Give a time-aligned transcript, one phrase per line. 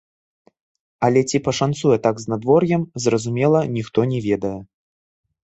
[1.07, 4.57] Але ці пашанцуе так з надвор'ем, зразумела, ніхто не ведае.